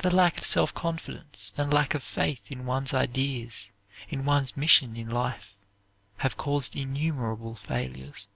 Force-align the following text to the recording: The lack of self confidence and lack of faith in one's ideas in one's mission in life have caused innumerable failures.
The 0.00 0.14
lack 0.14 0.36
of 0.40 0.44
self 0.44 0.74
confidence 0.74 1.54
and 1.56 1.72
lack 1.72 1.94
of 1.94 2.02
faith 2.02 2.52
in 2.52 2.66
one's 2.66 2.92
ideas 2.92 3.72
in 4.10 4.26
one's 4.26 4.58
mission 4.58 4.94
in 4.94 5.08
life 5.08 5.56
have 6.18 6.36
caused 6.36 6.76
innumerable 6.76 7.54
failures. 7.54 8.28